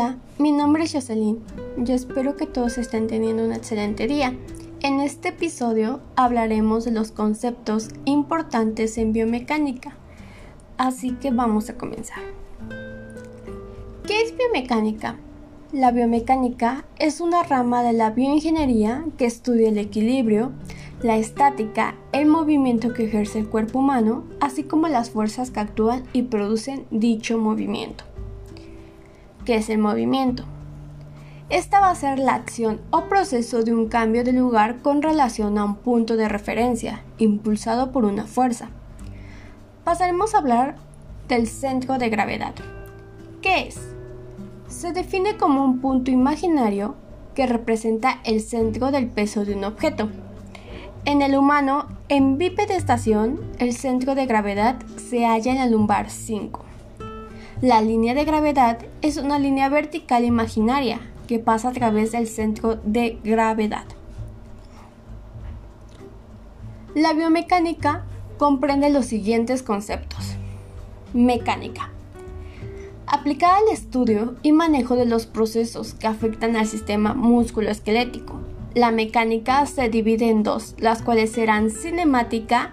[0.00, 1.40] Hola, mi nombre es Jocelyn.
[1.76, 4.32] Yo espero que todos estén teniendo un excelente día.
[4.80, 9.96] En este episodio hablaremos de los conceptos importantes en biomecánica.
[10.76, 12.22] Así que vamos a comenzar.
[14.06, 15.16] ¿Qué es biomecánica?
[15.72, 20.52] La biomecánica es una rama de la bioingeniería que estudia el equilibrio,
[21.02, 26.04] la estática, el movimiento que ejerce el cuerpo humano, así como las fuerzas que actúan
[26.12, 28.07] y producen dicho movimiento.
[29.48, 30.44] ¿Qué es el movimiento?
[31.48, 35.56] Esta va a ser la acción o proceso de un cambio de lugar con relación
[35.56, 38.68] a un punto de referencia, impulsado por una fuerza.
[39.84, 40.76] Pasaremos a hablar
[41.28, 42.52] del centro de gravedad.
[43.40, 43.80] ¿Qué es?
[44.68, 46.94] Se define como un punto imaginario
[47.34, 50.10] que representa el centro del peso de un objeto.
[51.06, 56.67] En el humano, en bipedestación, el centro de gravedad se halla en la lumbar 5.
[57.60, 62.76] La línea de gravedad es una línea vertical imaginaria que pasa a través del centro
[62.84, 63.82] de gravedad.
[66.94, 68.04] La biomecánica
[68.38, 70.36] comprende los siguientes conceptos.
[71.12, 71.90] Mecánica.
[73.08, 78.38] Aplicada al estudio y manejo de los procesos que afectan al sistema músculo-esquelético.
[78.74, 82.72] La mecánica se divide en dos, las cuales serán cinemática,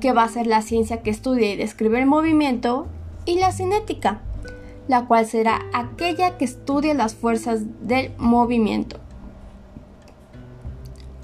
[0.00, 2.88] que va a ser la ciencia que estudia y describe el movimiento,
[3.24, 4.20] y la cinética,
[4.88, 8.98] la cual será aquella que estudia las fuerzas del movimiento.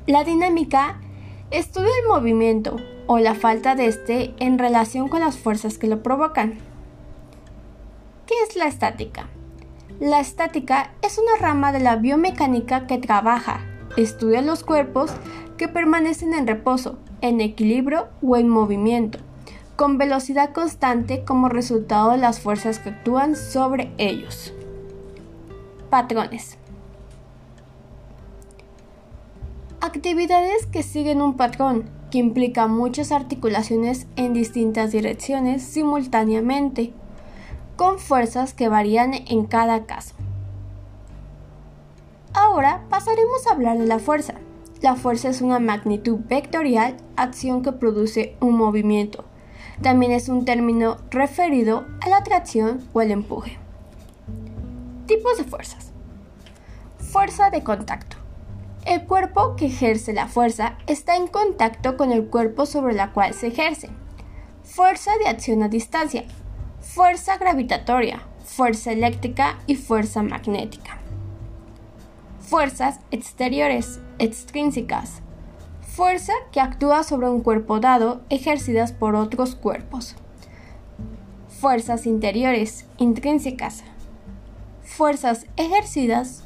[0.06, 1.00] La dinámica
[1.50, 6.02] estudia el movimiento o la falta de este en relación con las fuerzas que lo
[6.02, 6.58] provocan.
[8.26, 9.28] ¿Qué es la estática?
[10.00, 13.60] La estática es una rama de la biomecánica que trabaja,
[13.96, 15.10] estudia los cuerpos
[15.56, 19.18] que permanecen en reposo, en equilibrio o en movimiento,
[19.78, 24.52] con velocidad constante como resultado de las fuerzas que actúan sobre ellos.
[25.88, 26.58] Patrones.
[29.80, 36.92] Actividades que siguen un patrón que implica muchas articulaciones en distintas direcciones simultáneamente,
[37.76, 40.16] con fuerzas que varían en cada caso.
[42.32, 44.34] Ahora pasaremos a hablar de la fuerza.
[44.82, 49.24] La fuerza es una magnitud vectorial, acción que produce un movimiento,
[49.82, 53.58] también es un término referido a la atracción o el empuje.
[55.06, 55.92] Tipos de fuerzas.
[56.98, 58.16] Fuerza de contacto.
[58.84, 63.34] El cuerpo que ejerce la fuerza está en contacto con el cuerpo sobre la cual
[63.34, 63.88] se ejerce.
[64.64, 66.24] Fuerza de acción a distancia.
[66.80, 70.98] Fuerza gravitatoria, fuerza eléctrica y fuerza magnética.
[72.40, 75.22] Fuerzas exteriores, extrínsecas,
[75.98, 80.14] fuerza que actúa sobre un cuerpo dado ejercidas por otros cuerpos.
[81.48, 83.82] Fuerzas interiores, intrínsecas.
[84.84, 86.44] Fuerzas ejercidas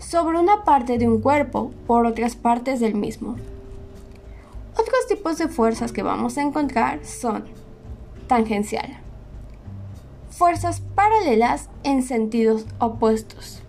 [0.00, 3.36] sobre una parte de un cuerpo por otras partes del mismo.
[4.72, 7.44] Otros tipos de fuerzas que vamos a encontrar son
[8.26, 8.98] tangencial.
[10.30, 13.62] Fuerzas paralelas en sentidos opuestos.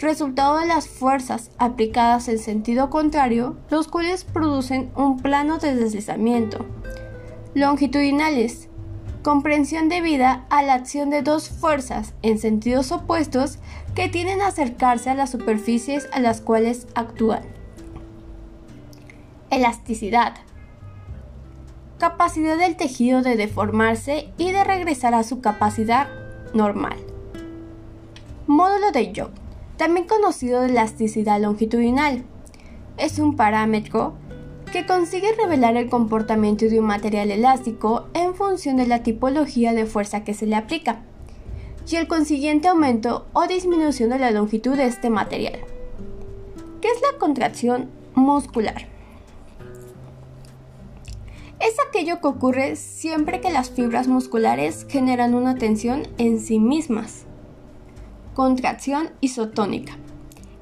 [0.00, 6.66] Resultado de las fuerzas aplicadas en sentido contrario, los cuales producen un plano de deslizamiento.
[7.54, 8.68] Longitudinales,
[9.22, 13.58] comprensión debida a la acción de dos fuerzas en sentidos opuestos
[13.94, 17.42] que tienden a acercarse a las superficies a las cuales actúan.
[19.50, 20.34] Elasticidad.
[21.98, 26.08] Capacidad del tejido de deformarse y de regresar a su capacidad
[26.54, 26.96] normal.
[28.46, 29.37] Módulo de Young
[29.78, 32.24] también conocido de elasticidad longitudinal.
[32.98, 34.14] Es un parámetro
[34.72, 39.86] que consigue revelar el comportamiento de un material elástico en función de la tipología de
[39.86, 41.02] fuerza que se le aplica
[41.90, 45.60] y el consiguiente aumento o disminución de la longitud de este material.
[46.82, 48.88] ¿Qué es la contracción muscular?
[51.60, 57.24] Es aquello que ocurre siempre que las fibras musculares generan una tensión en sí mismas
[58.38, 59.94] contracción isotónica.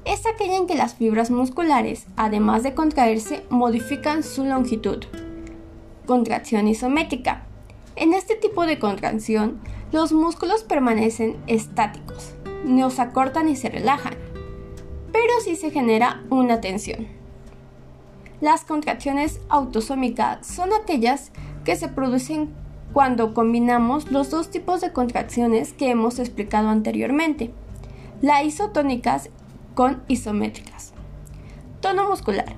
[0.03, 5.05] Es aquella en que las fibras musculares, además de contraerse, modifican su longitud.
[6.07, 7.45] Contracción isométrica.
[7.95, 9.59] En este tipo de contracción,
[9.91, 12.33] los músculos permanecen estáticos,
[12.65, 14.15] no se acortan y se relajan,
[15.11, 17.05] pero sí se genera una tensión.
[18.41, 21.31] Las contracciones autosómicas son aquellas
[21.63, 22.49] que se producen
[22.91, 27.53] cuando combinamos los dos tipos de contracciones que hemos explicado anteriormente
[28.21, 29.29] las isotónicas
[29.75, 30.93] con isométricas.
[31.81, 32.55] Tono muscular.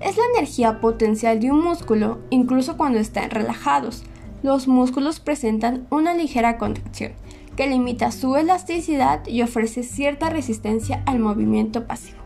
[0.00, 4.02] Es la energía potencial de un músculo incluso cuando están relajados.
[4.42, 7.12] Los músculos presentan una ligera contracción,
[7.56, 12.18] que limita su elasticidad y ofrece cierta resistencia al movimiento pasivo.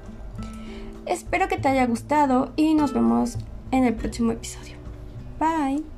[1.05, 3.37] Espero que te haya gustado y nos vemos
[3.71, 4.77] en el próximo episodio.
[5.39, 5.96] Bye.